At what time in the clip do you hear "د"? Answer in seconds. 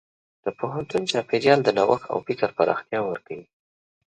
0.43-0.47, 1.63-1.69